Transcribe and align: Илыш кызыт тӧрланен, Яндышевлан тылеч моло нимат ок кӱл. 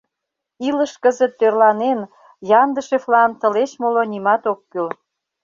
Илыш 0.67 0.93
кызыт 1.03 1.31
тӧрланен, 1.39 1.99
Яндышевлан 2.61 3.31
тылеч 3.39 3.71
моло 3.81 4.03
нимат 4.11 4.43
ок 4.51 4.59
кӱл. 4.71 4.87